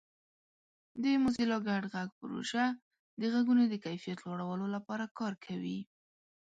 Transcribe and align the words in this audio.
د 1.01 1.03
موزیلا 1.23 1.57
ګډ 1.67 1.83
غږ 1.93 2.09
پروژه 2.21 2.65
د 3.19 3.21
غږونو 3.33 3.63
د 3.67 3.75
کیفیت 3.85 4.19
لوړولو 4.27 4.65
لپاره 4.75 5.05
کار 5.19 5.33
کوي. 5.45 5.79